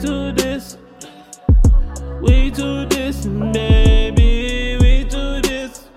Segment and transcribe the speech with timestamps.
[0.00, 0.78] do this.
[2.20, 4.78] We do this, baby.
[4.80, 5.88] We do this.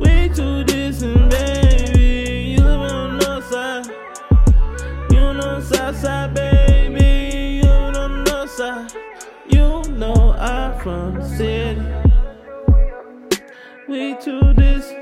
[0.00, 2.56] We do this, baby.
[2.56, 3.86] You the north side.
[5.10, 7.60] You the south side, baby.
[7.62, 8.92] You on the north side.
[9.48, 11.80] You know I'm from city.
[13.88, 14.92] We do this,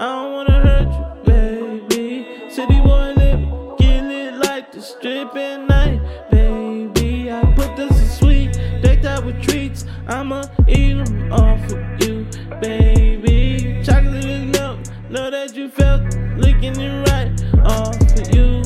[0.00, 2.48] I don't wanna hurt you, baby.
[2.48, 7.32] City boy lit, get lit like the strip at night, baby.
[7.32, 9.86] I put this in sweet, decked out with treats.
[10.06, 12.26] I'ma eat them all for you,
[12.60, 13.82] baby.
[13.82, 14.78] Chocolate is milk,
[15.10, 16.02] know that you felt
[16.36, 17.32] licking it right,
[17.64, 18.57] all for you.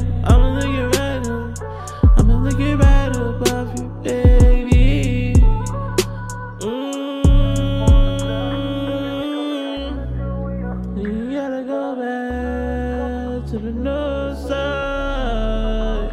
[13.83, 16.11] North side,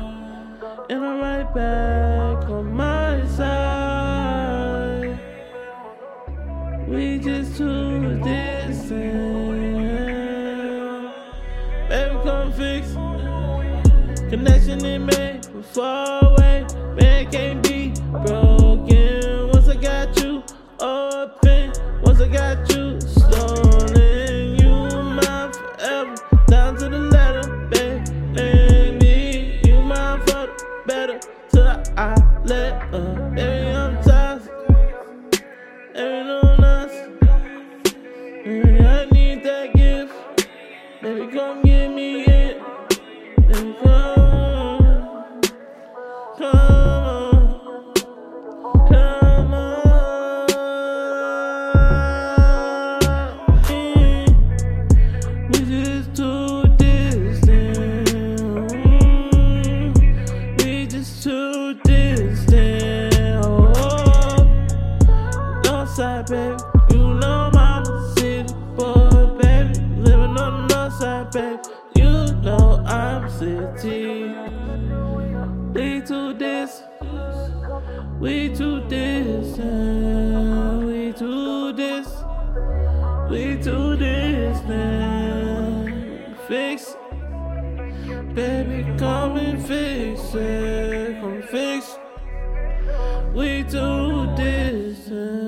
[0.90, 5.20] and I'm right back on my side.
[6.88, 9.30] We just too distant.
[11.88, 14.30] Baby, come fix it.
[14.30, 16.66] Connection it made from far away.
[16.96, 17.94] Man can't be
[18.26, 19.19] broken.
[31.00, 31.20] Better.
[31.50, 33.36] Till I let up.
[33.36, 34.52] Baby, I'm toxic.
[35.94, 36.94] Baby, on us.
[38.44, 40.14] Baby, I need that gift.
[41.02, 42.62] Baby, come give me it.
[43.48, 44.09] Baby, come.
[66.30, 66.64] Baby.
[66.92, 69.80] You know I'm a city boy, baby.
[69.98, 71.62] Living on the north side, baby.
[71.96, 74.30] You know I'm city.
[75.74, 76.84] We do this.
[78.20, 78.50] We
[78.90, 79.60] this.
[79.60, 82.08] uh, We do this.
[83.30, 85.86] We do this now.
[86.48, 86.96] Fix.
[88.34, 91.22] Baby, come and fix it.
[91.22, 91.98] Come fix.
[93.34, 93.64] We
[94.36, 95.10] this.
[95.12, 95.39] uh,